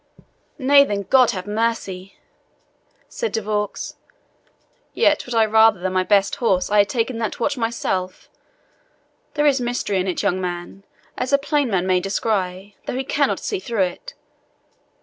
"Nay, 0.57 0.83
then, 0.83 1.03
God 1.03 1.29
have 1.29 1.45
mercy!" 1.45 2.15
said 3.07 3.31
De 3.33 3.39
Vaux. 3.39 3.93
"Yet 4.95 5.27
would 5.27 5.35
I 5.35 5.45
rather 5.45 5.79
than 5.79 5.93
my 5.93 6.01
best 6.01 6.37
horse 6.37 6.71
I 6.71 6.79
had 6.79 6.89
taken 6.89 7.19
that 7.19 7.39
watch 7.39 7.55
myself. 7.55 8.27
There 9.35 9.45
is 9.45 9.61
mystery 9.61 9.99
in 9.99 10.07
it, 10.07 10.23
young 10.23 10.41
man, 10.41 10.85
as 11.19 11.31
a 11.33 11.37
plain 11.37 11.69
man 11.69 11.85
may 11.85 11.99
descry, 11.99 12.75
though 12.87 12.95
he 12.95 13.03
cannot 13.03 13.41
see 13.41 13.59
through 13.59 13.83
it. 13.83 14.15